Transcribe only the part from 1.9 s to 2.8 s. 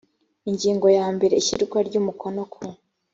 umukono ku